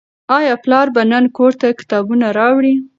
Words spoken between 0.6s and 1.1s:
پلار به